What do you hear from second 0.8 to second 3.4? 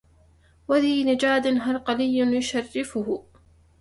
نجاد هرقلي يشرفه